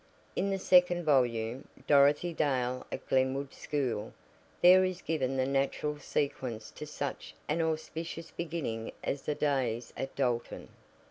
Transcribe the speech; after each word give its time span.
In 0.35 0.49
the 0.49 0.57
second 0.57 1.03
volume, 1.03 1.67
"Dorothy 1.85 2.33
Dale 2.33 2.87
at 2.91 3.07
Glenwood 3.07 3.53
School," 3.53 4.13
there 4.59 4.83
is 4.83 4.99
given 4.99 5.37
the 5.37 5.45
natural 5.45 5.99
sequence 5.99 6.71
to 6.71 6.87
such 6.87 7.35
an 7.47 7.61
auspicious 7.61 8.31
beginning 8.31 8.93
as 9.03 9.21
the 9.21 9.35
days 9.35 9.93
at 9.95 10.15
Dalton. 10.15 10.69